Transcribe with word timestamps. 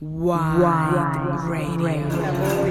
Wide 0.00 1.48
Radio. 1.48 2.68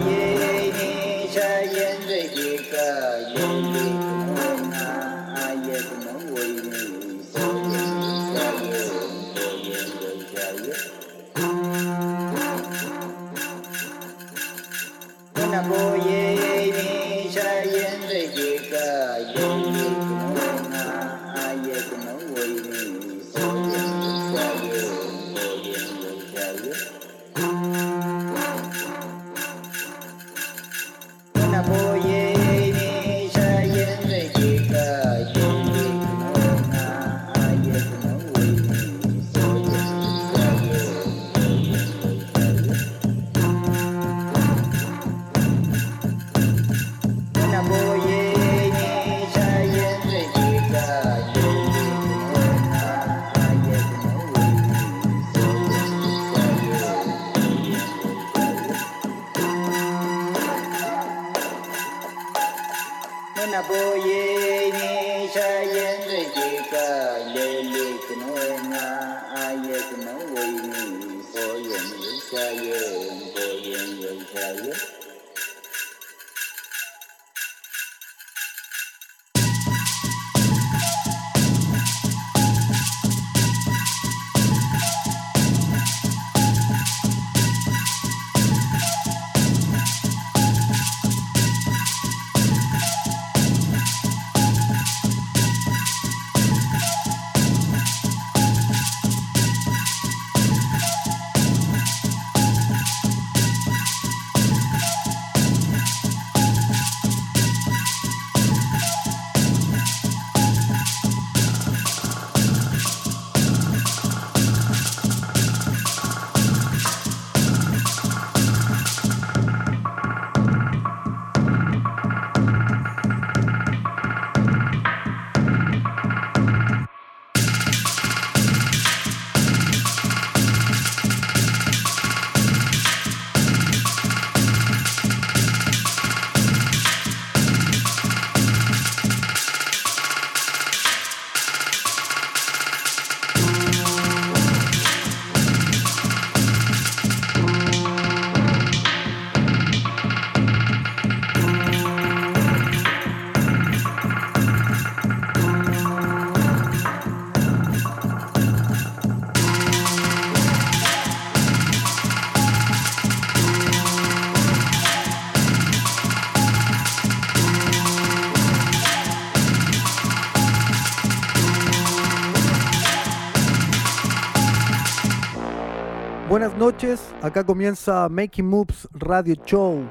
Buenas 176.47 176.61
noches, 176.61 177.13
acá 177.21 177.43
comienza 177.43 178.07
Making 178.07 178.47
Moves 178.47 178.87
Radio 178.93 179.35
Show, 179.45 179.81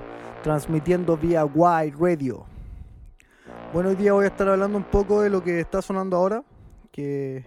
transmitiendo 0.42 1.14
vía 1.14 1.44
Wide 1.44 1.94
Radio. 2.00 2.46
Bueno, 3.74 3.90
hoy 3.90 3.94
día 3.94 4.14
voy 4.14 4.24
a 4.24 4.28
estar 4.28 4.48
hablando 4.48 4.78
un 4.78 4.84
poco 4.84 5.20
de 5.20 5.28
lo 5.28 5.44
que 5.44 5.60
está 5.60 5.82
sonando 5.82 6.16
ahora, 6.16 6.42
que 6.90 7.44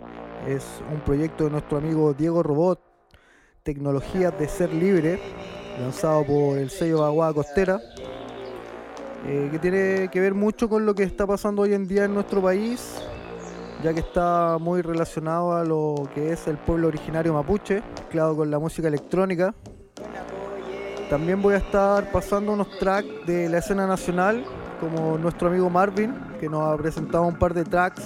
es 0.48 0.64
un 0.94 1.00
proyecto 1.00 1.46
de 1.46 1.50
nuestro 1.50 1.80
amigo 1.80 2.14
Diego 2.14 2.44
Robot, 2.44 2.82
Tecnologías 3.64 4.38
de 4.38 4.48
Ser 4.48 4.72
Libre, 4.72 5.20
lanzado 5.80 6.24
por 6.24 6.60
el 6.60 6.70
sello 6.70 7.04
Agua 7.04 7.34
Costera, 7.34 7.80
eh, 9.26 9.50
que 9.52 9.58
tiene 9.58 10.10
que 10.12 10.20
ver 10.20 10.36
mucho 10.36 10.70
con 10.70 10.86
lo 10.86 10.94
que 10.94 11.02
está 11.02 11.26
pasando 11.26 11.64
hoy 11.64 11.74
en 11.74 11.88
día 11.88 12.06
en 12.06 12.14
nuestro 12.14 12.44
país, 12.44 13.02
ya 13.84 13.94
que 13.94 14.02
está 14.02 14.58
muy 14.60 14.82
relacionado 14.82 15.54
a 15.54 15.64
lo 15.64 16.10
que 16.14 16.34
es 16.34 16.48
el 16.48 16.58
pueblo 16.58 16.88
originario 16.88 17.34
mapuche, 17.34 17.82
mezclado 17.98 18.36
con 18.36 18.52
la 18.52 18.60
música 18.60 18.88
electrónica. 18.88 19.54
También 21.10 21.42
voy 21.42 21.56
a 21.56 21.58
estar 21.58 22.12
pasando 22.12 22.52
unos 22.52 22.78
tracks 22.78 23.08
de 23.26 23.50
la 23.50 23.60
escena 23.60 23.88
nacional, 23.88 24.44
como 24.80 25.18
nuestro 25.18 25.48
amigo 25.48 25.70
Marvin, 25.70 26.14
que 26.40 26.50
nos 26.50 26.62
ha 26.62 26.78
presentado 26.78 27.24
un 27.24 27.38
par 27.38 27.54
de 27.54 27.64
tracks 27.64 28.04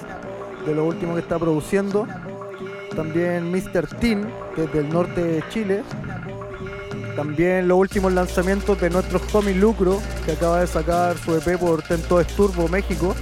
de 0.65 0.75
lo 0.75 0.85
último 0.85 1.15
que 1.15 1.21
está 1.21 1.37
produciendo. 1.37 2.07
También 2.95 3.51
Mr. 3.51 3.87
Teen, 3.99 4.31
desde 4.55 4.79
el 4.79 4.89
norte 4.89 5.21
de 5.21 5.43
Chile. 5.49 5.83
También 7.15 7.67
los 7.67 7.77
últimos 7.77 8.13
lanzamientos 8.13 8.79
de 8.79 8.89
nuestro 8.89 9.19
homie 9.33 9.53
Lucro, 9.53 9.99
que 10.25 10.33
acaba 10.33 10.61
de 10.61 10.67
sacar 10.67 11.17
su 11.17 11.35
EP 11.35 11.59
por 11.59 11.81
Tento 11.81 12.19
Esturbo 12.19 12.67
México 12.67 13.15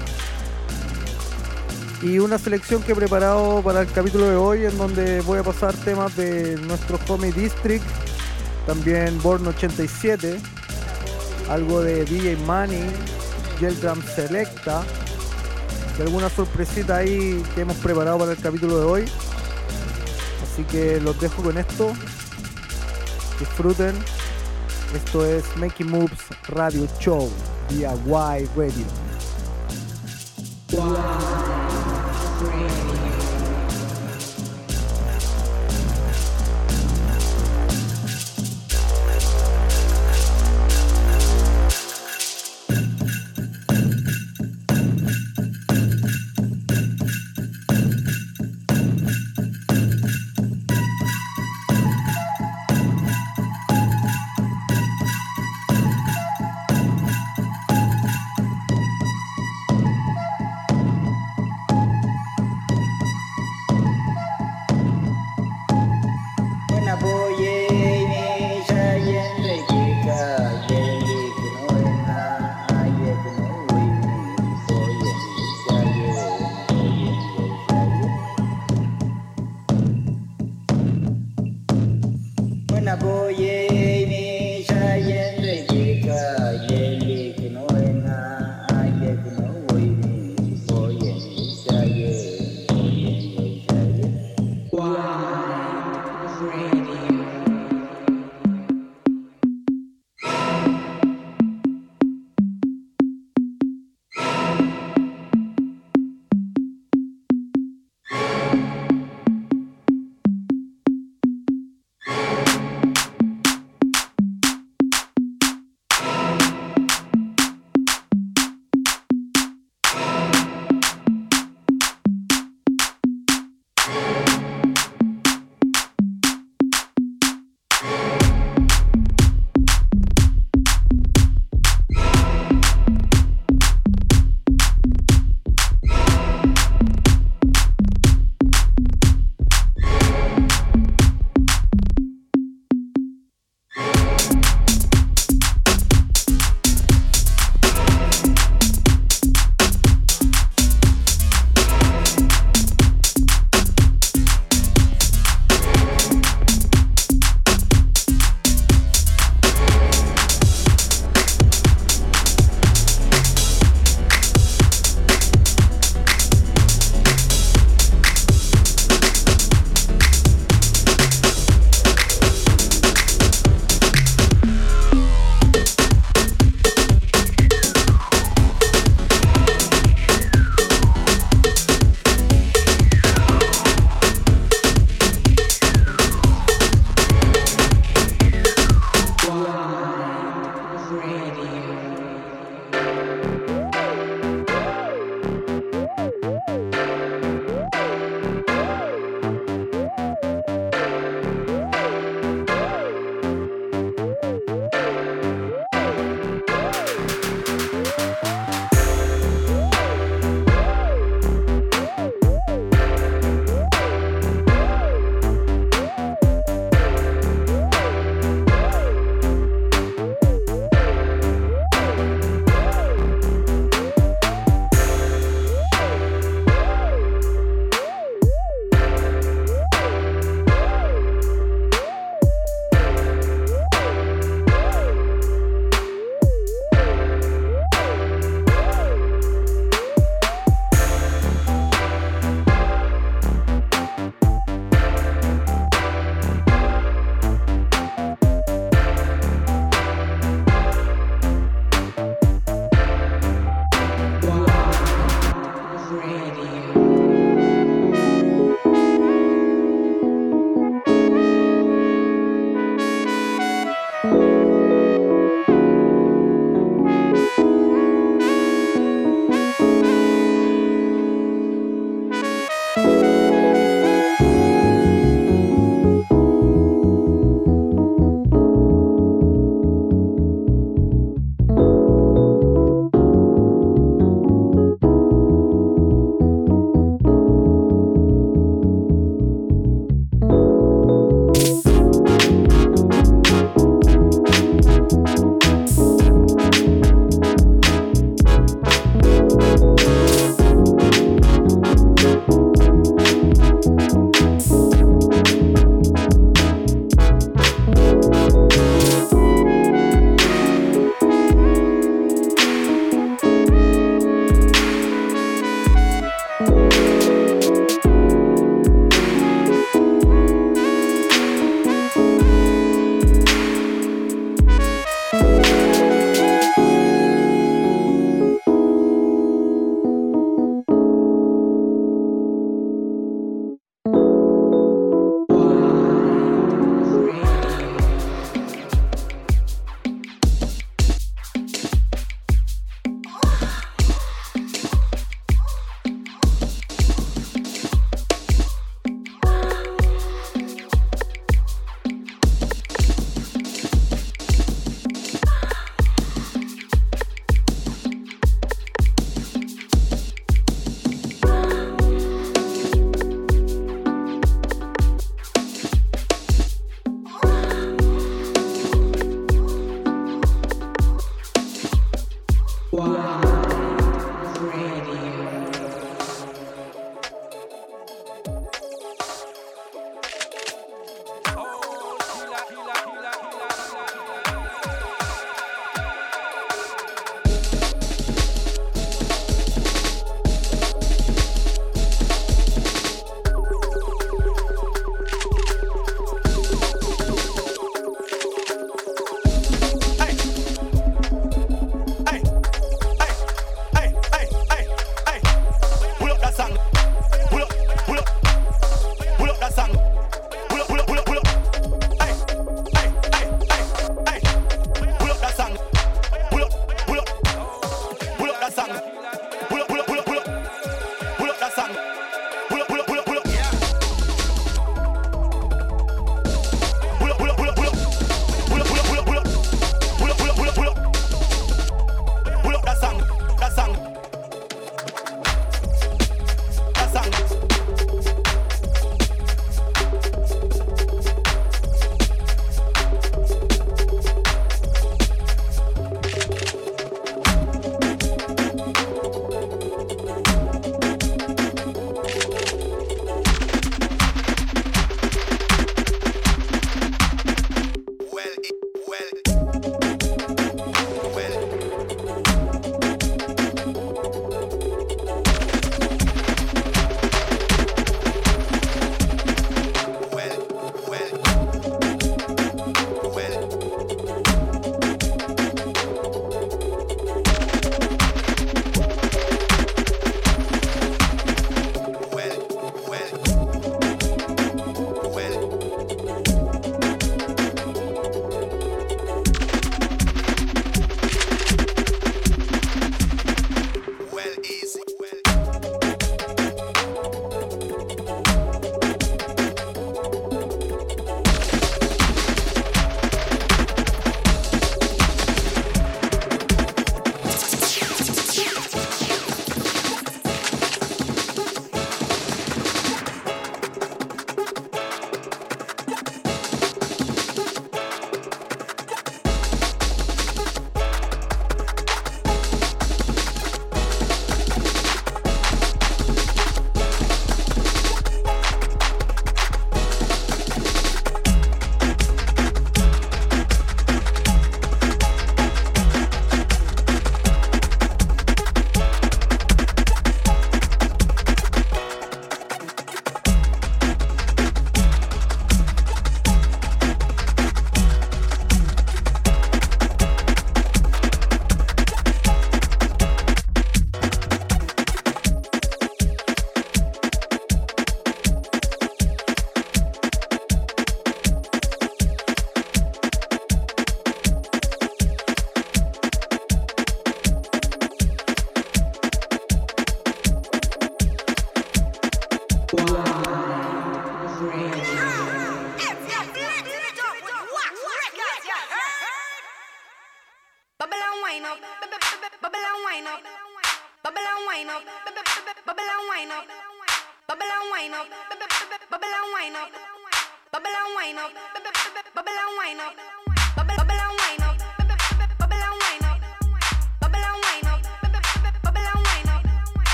y 2.01 2.19
una 2.19 2.38
selección 2.38 2.81
que 2.81 2.94
he 2.94 2.95
preparado 2.95 3.62
para 3.62 3.81
el 3.81 3.91
capítulo 3.91 4.28
de 4.28 4.35
hoy 4.35 4.66
en 4.66 4.78
donde 4.78 5.22
voy 5.22 5.39
a 5.39 5.44
pasar 5.44 5.73
temas 5.75 6.16
de 6.16 6.57
nuestro 6.57 7.00
Homie 7.07 7.31
District, 7.31 7.85
también 8.66 9.22
Born 9.22 9.45
87, 9.47 10.40
algo 11.50 11.81
de 11.81 12.06
DJ 12.06 12.38
Money, 12.45 12.90
Drum 13.59 14.01
Selecta 14.16 14.84
y 15.97 16.01
alguna 16.01 16.29
sorpresita 16.29 16.97
ahí 16.97 17.44
que 17.53 17.61
hemos 17.61 17.78
preparado 17.78 18.17
para 18.17 18.31
el 18.31 18.38
capítulo 18.40 18.79
de 18.79 18.85
hoy. 18.85 19.06
Así 20.41 20.63
que 20.63 21.00
los 21.00 21.19
dejo 21.19 21.44
con 21.44 21.57
esto. 21.57 21.94
Disfruten. 23.40 23.95
Esto 24.96 25.25
es 25.25 25.43
Making 25.55 25.90
Moves 25.90 26.20
Radio 26.49 26.87
Show 26.99 27.29
vía 27.70 27.93
Y 28.05 28.46
Radio. 28.58 28.85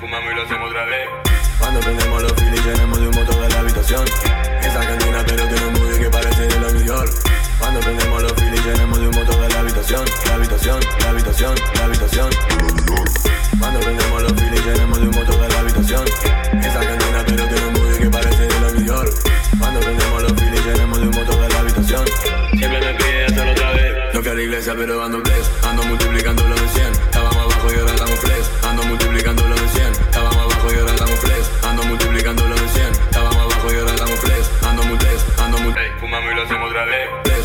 Fumamos 0.00 0.30
y 0.30 0.34
lo 0.34 0.42
hacemos 0.42 0.70
otra 0.70 0.84
vez. 0.84 1.08
Cuando 1.58 1.80
prendemos 1.80 2.22
los 2.22 2.32
filis 2.34 2.66
llenamos 2.66 3.00
de 3.00 3.08
humo 3.08 3.24
toda 3.24 3.48
la 3.48 3.60
habitación. 3.60 4.04
Esa 4.60 4.80
cantina 4.80 5.24
pero 5.26 5.48
tiene 5.48 5.66
un 5.66 5.74
booty 5.74 5.98
que 5.98 6.10
parece 6.10 6.42
de 6.42 6.60
los 6.60 6.74
New 6.74 6.84
York. 6.84 7.10
Cuando 7.58 7.80
prendemos 7.80 8.22
los 8.22 8.32
filis 8.34 8.66
llenamos 8.66 9.00
de 9.00 9.08
humo 9.08 9.22
toda 9.24 9.48
la 9.48 9.60
habitación. 9.60 10.04
La 10.26 10.34
habitación, 10.34 10.80
la 11.00 11.10
habitación, 11.10 11.54
la 11.74 11.84
habitación. 11.84 12.30
Cuando 13.58 13.80
prendemos 13.80 14.22
los 14.22 14.32
filis 14.32 14.66
llenamos 14.66 15.00
de 15.00 15.08
humo 15.08 15.24
toda 15.24 15.48
la 15.48 15.58
habitación. 15.60 16.04
Esa 16.60 16.80
cantina 16.80 17.24
pero 17.26 17.48
tiene 17.48 17.66
un 17.66 17.74
booty 17.74 17.98
que 17.98 18.10
parece 18.10 18.42
de 18.46 18.60
los 18.60 18.72
New 18.74 18.84
York. 18.86 19.12
Cuando 19.58 19.80
prendemos 19.80 20.22
los 20.22 20.32
filis 20.34 20.66
llenamos 20.66 21.00
de 21.00 21.06
humo 21.08 21.22
toda 21.24 21.48
la 21.48 21.58
habitación. 21.60 22.04
Siempre 22.52 22.80
me 22.80 22.94
pide 22.94 23.24
hacerlo 23.24 23.52
otra 23.52 23.70
vez. 23.72 23.96
Yo 24.12 24.20
fui 24.22 24.30
a 24.30 24.34
la 24.34 24.42
iglesia 24.42 24.74
pero 24.76 25.02
ando 25.02 25.20
bless. 25.22 25.50
Ando 25.64 25.82
multiplicando 25.84 26.46
los 26.48 26.60
de 26.60 26.68
100. 26.68 26.92
Estábamos 26.92 27.36
abajo 27.36 27.68
y 27.74 27.78
ahora 27.78 27.92
estamos 27.92 28.18
flex. 28.20 28.50
Ando 28.64 28.82
multiplicando 28.84 29.45
lo 36.36 36.42
hacemos 36.42 36.70
otra 36.70 36.84
vez. 36.84 37.35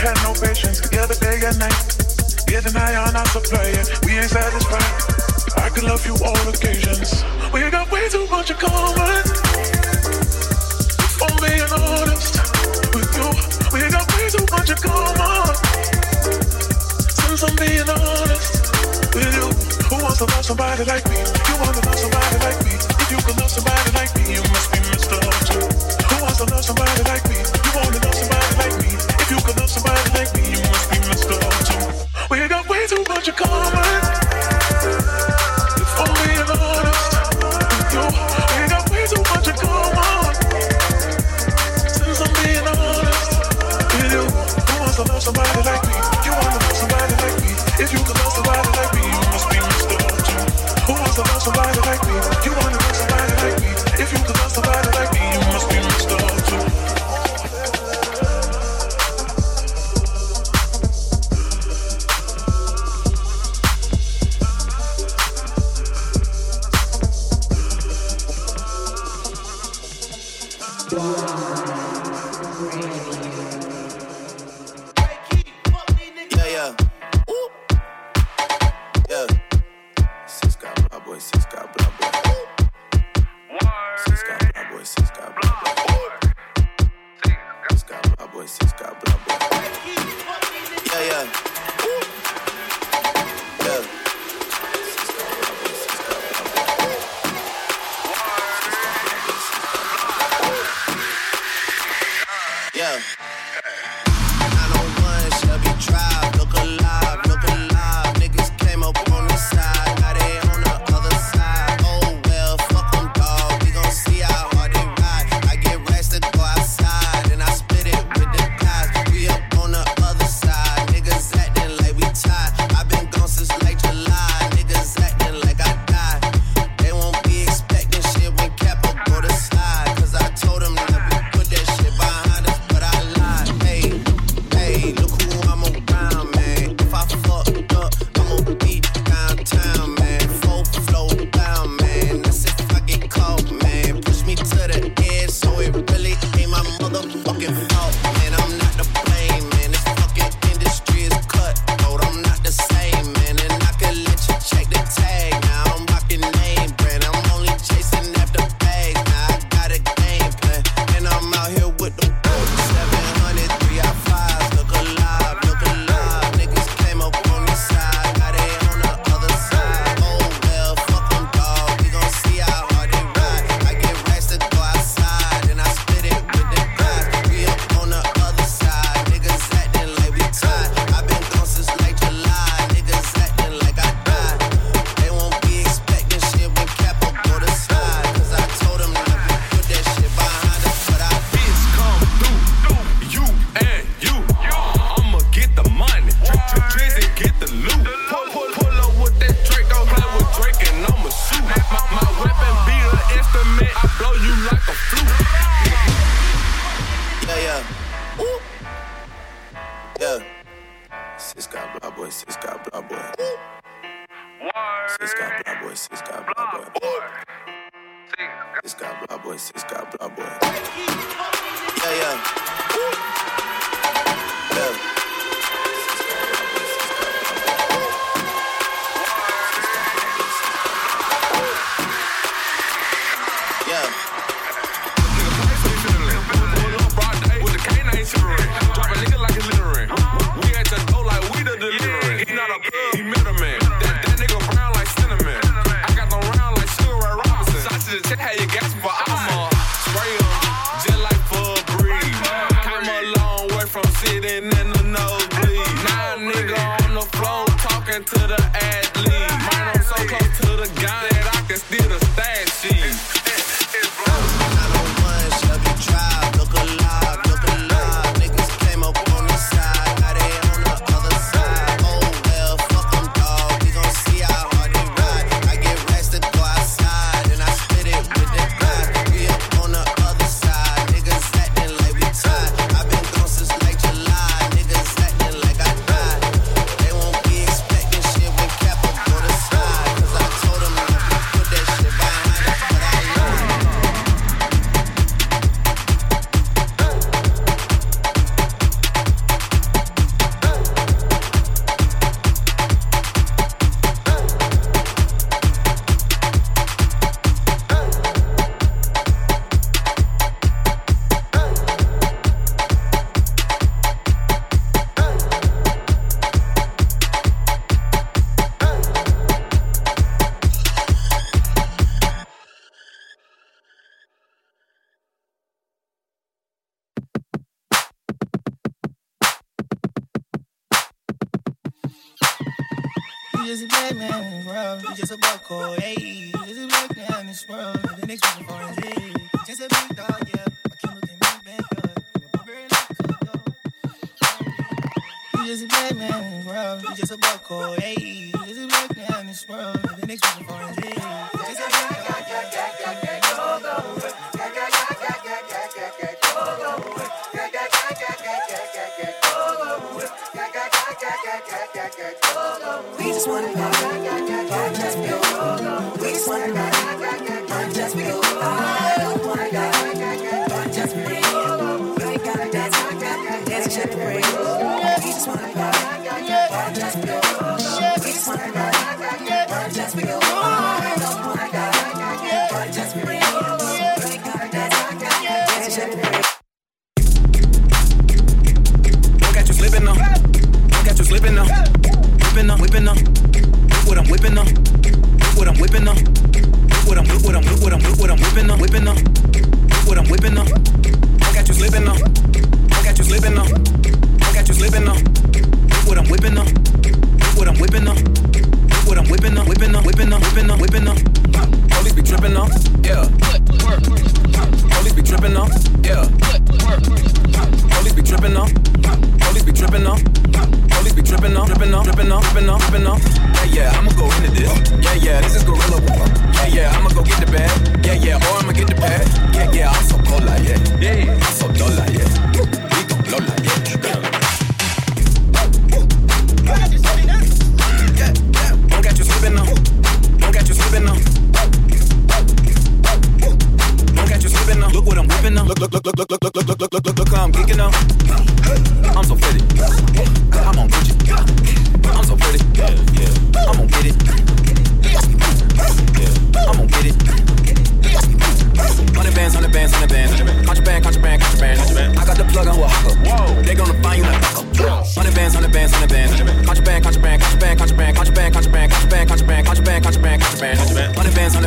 had 0.00 0.16
no 0.24 0.32
patience 0.32 0.80
together 0.80 1.14
day 1.20 1.44
and 1.44 1.58
night. 1.60 1.76
Getting 2.48 2.72
high 2.72 2.96
on 2.96 3.14
our 3.14 3.26
supply, 3.28 3.68
and 3.76 3.86
we 4.08 4.16
ain't 4.16 4.32
satisfied. 4.32 4.92
I 5.60 5.68
could 5.68 5.84
love 5.84 6.00
you 6.08 6.16
all 6.24 6.44
occasions. 6.48 7.22
We 7.52 7.68
got 7.68 7.90
way 7.92 8.08
too 8.08 8.26
much 8.32 8.50
in 8.50 8.56
common. 8.56 9.22
I'm 11.20 11.36
being 11.44 11.68
honest 11.68 12.32
with 12.96 13.12
you, 13.12 13.28
we 13.76 13.80
got 13.92 14.08
way 14.16 14.26
too 14.32 14.46
much 14.48 14.70
in 14.72 14.80
common. 14.80 15.54
Since 17.20 17.42
I'm 17.44 17.56
being 17.60 17.84
honest 17.84 18.56
with 19.12 19.30
you, 19.36 19.46
who 19.84 19.96
wants 20.00 20.18
to 20.18 20.26
love 20.32 20.44
somebody 20.48 20.84
like 20.88 21.04
me? 21.12 21.20
You 21.20 21.54
want 21.60 21.76
to 21.76 21.82
love 21.84 22.00
somebody 22.00 22.36
like 22.40 22.58
me? 22.64 22.72
If 22.72 23.08
you 23.12 23.20
can 23.20 23.36
love 23.36 23.52
somebody 23.52 23.90
like 23.92 24.10
me, 24.16 24.32
you 24.32 24.42
must 24.48 24.72
be 24.72 24.78
Mr. 24.80 25.16
Hunter. 25.20 25.60
Who 26.08 26.16
wants 26.24 26.38
to 26.40 26.46
love 26.48 26.64
somebody 26.64 27.02
like 27.04 27.24
me? 27.28 27.29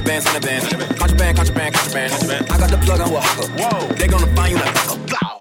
bands, 0.06 0.26
hundred 0.26 0.44
bands, 0.44 0.68
contraband, 0.70 1.38
contraband, 1.38 1.76
contraband, 1.76 2.12
contraband. 2.14 2.52
I 2.52 2.58
got 2.58 2.70
the 2.70 2.78
plug 2.78 3.02
on 3.02 3.14
with 3.14 3.24
hawker. 3.24 3.48
Whoa, 3.58 3.88
they 3.96 4.08
gonna 4.08 4.28
find 4.36 4.52
you 4.52 4.58
like 4.58 4.76
hawker. 4.76 5.00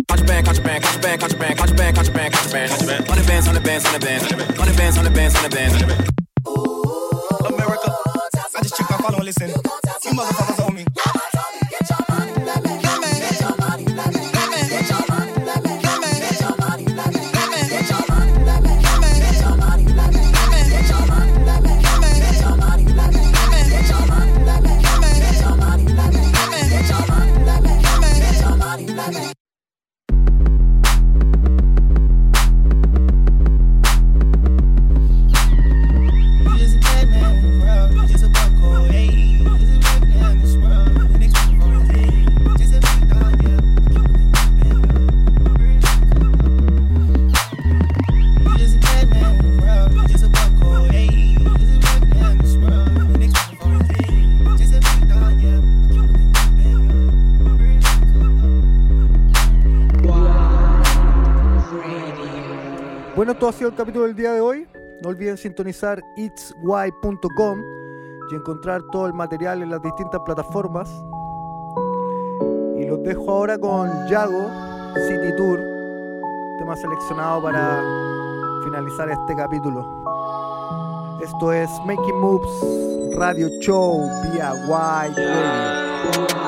Contraband, 0.08 0.46
contraband, 0.46 0.82
contraband, 0.84 1.20
contraband, 1.20 1.56
contraband, 1.56 1.96
contraband, 1.96 2.32
contraband. 2.34 3.08
Hundred 3.08 3.26
bands, 3.26 3.46
hundred 3.46 3.64
bands, 3.64 3.84
hundred 3.84 4.02
bands, 4.02 4.24
hundred 4.30 4.76
bands, 4.76 4.96
hundred 4.96 5.14
bands, 5.14 5.34
hundred 5.34 5.54
bands. 5.54 5.74
America, 7.46 7.90
I 8.56 8.62
just 8.62 8.76
checked 8.76 8.90
my 8.90 8.96
phone 8.98 9.14
and 9.14 9.24
listen. 9.24 9.48
You 9.48 10.10
motherfuckers 10.12 10.66
owe 10.66 10.70
me. 10.70 10.84
esto 63.42 63.48
ha 63.48 63.58
sido 63.58 63.70
el 63.70 63.74
capítulo 63.74 64.04
del 64.04 64.14
día 64.14 64.32
de 64.34 64.40
hoy. 64.40 64.68
No 65.02 65.08
olviden 65.08 65.36
sintonizar 65.36 66.00
itsy.com 66.14 67.58
y 68.30 68.34
encontrar 68.36 68.80
todo 68.92 69.08
el 69.08 69.14
material 69.14 69.62
en 69.62 69.70
las 69.70 69.82
distintas 69.82 70.20
plataformas. 70.24 70.88
Y 72.78 72.86
los 72.86 73.02
dejo 73.02 73.28
ahora 73.28 73.58
con 73.58 73.90
Yago 74.06 74.48
City 75.08 75.34
Tour, 75.36 75.58
tema 76.60 76.76
seleccionado 76.76 77.42
para 77.42 77.82
finalizar 78.62 79.10
este 79.10 79.34
capítulo. 79.34 80.04
Esto 81.20 81.52
es 81.52 81.68
Making 81.84 82.20
Moves 82.20 83.16
Radio 83.16 83.48
Show 83.58 84.08
vía 84.30 84.52
White 84.68 85.20
Radio. 85.20 86.41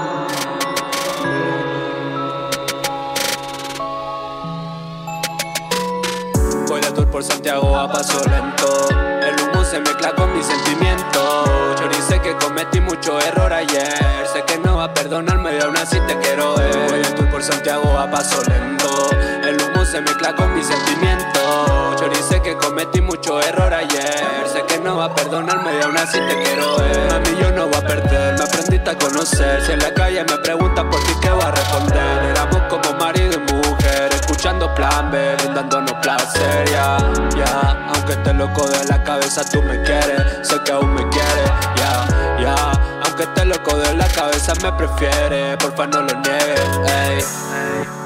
por 7.14 7.22
Santiago 7.22 7.76
a 7.76 7.88
paso 7.88 8.18
lento. 8.28 8.88
El 9.22 9.40
humo 9.40 9.64
se 9.64 9.78
mezcla 9.78 10.12
con 10.16 10.36
mis 10.36 10.44
sentimientos. 10.44 11.80
Yo 11.80 11.86
ni 11.86 12.02
sé 12.02 12.20
que 12.20 12.36
cometí 12.38 12.80
mucho 12.80 13.20
error 13.20 13.52
ayer. 13.52 14.26
Sé 14.32 14.42
que 14.44 14.58
no 14.58 14.78
va 14.78 14.86
a 14.86 14.94
perdonarme 14.94 15.56
y 15.56 15.60
aún 15.60 15.76
así 15.76 16.00
te 16.08 16.18
quiero 16.18 16.56
ver. 16.56 16.76
Voy 16.90 16.98
en 16.98 17.14
tour 17.14 17.30
por 17.30 17.40
Santiago 17.40 17.96
a 17.96 18.10
paso 18.10 18.42
lento. 18.50 19.10
El 19.44 19.62
humo 19.62 19.84
se 19.84 20.00
mezcla 20.00 20.34
con 20.34 20.56
mis 20.56 20.66
sentimientos. 20.66 22.00
Yo 22.00 22.08
ni 22.08 22.16
sé 22.16 22.42
que 22.42 22.56
cometí 22.56 23.00
mucho 23.00 23.40
error 23.40 23.72
ayer. 23.72 24.48
Sé 24.52 24.64
que 24.66 24.73
no 24.84 24.98
va 24.98 25.06
a 25.06 25.14
perdonarme 25.14 25.78
y 25.78 25.82
aún 25.82 25.96
así 25.96 26.18
te 26.20 26.42
quiero 26.42 26.76
ver. 26.76 27.10
Mami, 27.10 27.40
yo 27.40 27.50
no 27.52 27.66
voy 27.68 27.76
a 27.76 27.80
perder, 27.80 28.38
me 28.38 28.44
aprendiste 28.44 28.90
a 28.90 28.98
conocer. 28.98 29.62
Si 29.64 29.72
en 29.72 29.78
la 29.78 29.92
calle 29.94 30.22
me 30.24 30.36
preguntan 30.38 30.90
por 30.90 31.02
ti, 31.04 31.12
¿qué 31.22 31.30
va 31.30 31.48
a 31.48 31.50
responder? 31.50 32.24
Éramos 32.30 32.62
como 32.68 32.92
marido 32.98 33.32
y 33.32 33.52
mujer, 33.52 34.12
escuchando 34.12 34.72
plan 34.74 35.10
B, 35.10 35.36
brindándonos 35.38 35.94
placer, 36.02 36.68
ya, 36.68 36.98
yeah, 36.98 37.28
ya. 37.30 37.36
Yeah. 37.36 37.90
Aunque 37.94 38.12
esté 38.12 38.34
loco 38.34 38.68
de 38.68 38.84
la 38.84 39.02
cabeza, 39.02 39.42
tú 39.50 39.62
me 39.62 39.80
quieres, 39.82 40.22
sé 40.46 40.60
que 40.62 40.72
aún 40.72 40.92
me 40.92 41.08
quieres, 41.08 41.50
ya, 41.76 42.06
yeah, 42.36 42.54
ya. 42.54 43.00
Aunque 43.06 43.22
esté 43.22 43.44
loco 43.46 43.76
de 43.78 43.94
la 43.94 44.06
cabeza, 44.08 44.52
me 44.62 44.70
prefieres, 44.72 45.56
porfa 45.56 45.86
no 45.86 46.02
lo 46.02 46.12
niegues, 46.20 46.60
ey. 46.86 48.03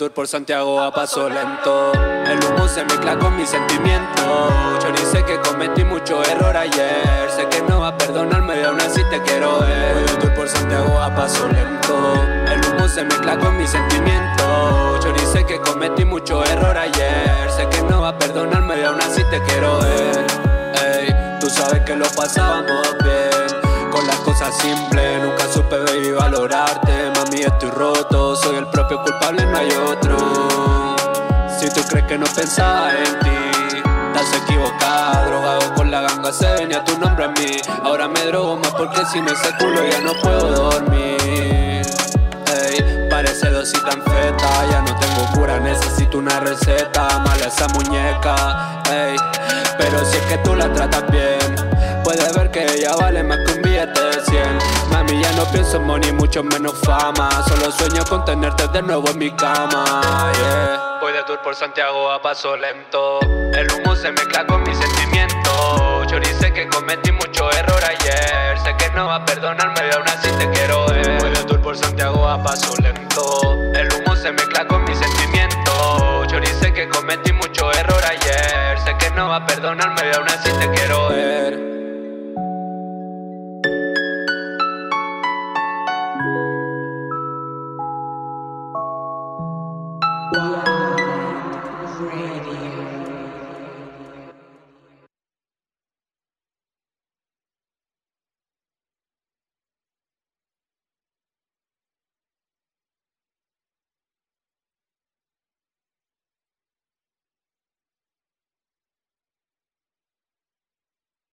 Tour 0.00 0.12
por 0.12 0.26
Santiago 0.26 0.80
a 0.80 0.90
paso 0.90 1.28
lento. 1.28 1.92
El 2.24 2.42
humo 2.42 2.66
se 2.66 2.82
mezcla 2.84 3.18
con 3.18 3.36
mis 3.36 3.50
sentimientos. 3.50 4.82
Ni 4.92 5.04
sé 5.04 5.22
que 5.26 5.38
cometí 5.40 5.84
mucho 5.84 6.24
error 6.24 6.56
ayer. 6.56 7.28
Sé 7.36 7.46
que 7.50 7.60
no 7.68 7.80
va 7.80 7.88
a 7.88 7.98
perdonarme 7.98 8.62
y 8.62 8.64
aún 8.64 8.80
así 8.80 9.02
te 9.10 9.20
quiero 9.20 9.60
ver. 9.60 10.06
Voy 10.06 10.16
tour 10.16 10.34
por 10.36 10.48
Santiago 10.48 10.98
a 10.98 11.14
paso 11.14 11.46
lento. 11.48 12.14
El 12.50 12.60
humo 12.64 12.88
se 12.88 13.04
mezcla 13.04 13.38
con 13.38 13.58
mis 13.58 13.68
sentimientos. 13.68 15.04
Ni 15.04 15.32
sé 15.32 15.44
que 15.44 15.60
cometí 15.60 16.06
mucho 16.06 16.42
error 16.46 16.78
ayer. 16.78 17.50
Sé 17.54 17.68
que 17.68 17.82
no 17.82 18.00
va 18.00 18.08
a 18.08 18.18
perdonarme 18.18 18.80
y 18.80 18.84
aún 18.84 19.02
así 19.02 19.22
te 19.24 19.38
quiero 19.42 19.80
ver. 19.80 20.26
Ey, 20.82 21.14
tú 21.40 21.50
sabes 21.50 21.82
que 21.82 21.94
lo 21.94 22.06
pasábamos 22.16 22.96
bien. 23.04 23.19
Cosas 24.24 24.54
simples, 24.58 25.22
nunca 25.22 25.44
supe 25.52 25.76
baby 25.78 26.12
valorarte. 26.12 27.10
Mami, 27.16 27.40
estoy 27.40 27.70
roto, 27.70 28.36
soy 28.36 28.56
el 28.56 28.66
propio 28.68 29.02
culpable, 29.02 29.44
no 29.44 29.56
hay 29.58 29.70
otro. 29.70 30.96
Si 31.58 31.68
tú 31.74 31.82
crees 31.88 32.06
que 32.06 32.18
no 32.18 32.26
pensaba 32.26 32.90
en 32.92 33.18
ti, 33.20 33.82
estás 34.12 34.42
equivocado. 34.42 35.26
Drogado 35.26 35.74
con 35.74 35.90
la 35.90 36.02
ganga, 36.02 36.32
se 36.32 36.50
venía 36.54 36.84
tu 36.84 36.98
nombre 36.98 37.24
a 37.24 37.28
mí. 37.28 37.56
Ahora 37.82 38.08
me 38.08 38.24
drogo 38.26 38.56
más 38.56 38.72
porque 38.72 39.04
sin 39.06 39.26
ese 39.26 39.52
culo 39.58 39.84
ya 39.84 40.00
no 40.00 40.12
puedo 40.22 40.70
dormir. 40.70 41.82
Ey, 42.62 43.08
parece 43.10 43.50
dosita 43.50 43.92
en 43.92 44.02
feta, 44.02 44.66
ya 44.70 44.80
no 44.82 44.96
tengo 44.96 45.26
cura, 45.34 45.58
necesito 45.60 46.18
una 46.18 46.40
receta. 46.40 47.18
Mala 47.18 47.46
esa 47.46 47.68
muñeca, 47.68 48.82
ey, 48.90 49.16
pero 49.76 50.04
si 50.04 50.16
es 50.16 50.22
que 50.24 50.38
tú 50.38 50.54
la 50.54 50.72
tratas 50.72 51.10
bien. 51.10 51.69
Puedes 52.20 52.36
ver 52.36 52.50
que 52.50 52.66
ella 52.66 52.94
vale 53.00 53.24
más 53.24 53.38
que 53.46 53.52
un 53.54 53.62
billete 53.62 53.98
de 53.98 54.20
100 54.20 54.58
Mami, 54.90 55.22
ya 55.22 55.32
no 55.32 55.44
pienso 55.46 55.78
en 55.78 55.84
money, 55.84 56.12
mucho 56.12 56.42
menos 56.44 56.74
fama. 56.84 57.30
Solo 57.48 57.72
sueño 57.72 58.04
con 58.04 58.22
tenerte 58.26 58.68
de 58.68 58.82
nuevo 58.82 59.08
en 59.08 59.18
mi 59.18 59.30
cama. 59.30 60.30
Voy 61.00 61.14
de 61.14 61.22
tour 61.22 61.40
por 61.40 61.54
Santiago 61.54 62.10
a 62.10 62.20
paso 62.20 62.58
lento. 62.58 63.20
El 63.54 63.66
humo 63.72 63.96
se 63.96 64.12
mezcla 64.12 64.46
con 64.46 64.62
mis 64.64 64.76
sentimientos. 64.76 66.12
Yo 66.12 66.18
sé 66.38 66.52
que 66.52 66.68
cometí 66.68 67.10
mucho 67.10 67.50
error 67.52 67.82
ayer. 67.82 68.58
Sé 68.58 68.76
que 68.76 68.90
no 68.90 69.06
va 69.06 69.14
a 69.14 69.24
perdonarme 69.24 69.80
aún 69.90 70.06
así 70.06 70.28
te 70.38 70.50
quiero 70.50 70.88
ver. 70.88 71.20
Voy 71.20 71.30
de 71.30 71.42
tour 71.44 71.62
por 71.62 71.74
Santiago 71.74 72.28
a 72.28 72.42
paso 72.42 72.74
lento. 72.82 73.54
El 73.72 73.88
humo 73.94 74.14
se 74.14 74.30
mezcla 74.30 74.66
con 74.66 74.84
mis 74.84 74.98
sentimientos. 74.98 76.30
Yo 76.30 76.38
sé 76.60 76.70
que 76.74 76.86
cometí 76.86 77.32
mucho 77.32 77.72
error 77.72 78.02
ayer. 78.04 78.78
Sé 78.84 78.94
que 78.98 79.10
no 79.12 79.30
va 79.30 79.36
a 79.36 79.46
perdonarme 79.46 80.02
aún 80.14 80.28
así 80.28 80.50
te 80.52 80.70
quiero 80.72 81.08
ver 81.08 81.39
Wow. 90.32 90.69